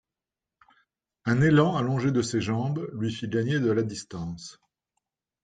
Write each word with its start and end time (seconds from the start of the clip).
Un 1.25 1.41
élan 1.41 1.75
allongé 1.77 2.09
de 2.11 2.23
ses 2.23 2.41
jambes 2.41 2.89
lui 2.93 3.11
fit 3.13 3.27
gagner 3.27 3.59
de 3.59 3.69
la 3.69 3.83
distance. 3.83 4.59